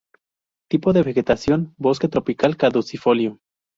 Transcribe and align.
Tipo 0.67 0.93
de 0.93 1.03
vegetación, 1.03 1.75
bosque 1.77 2.07
tropical 2.07 2.57
caducifolio. 2.57 3.37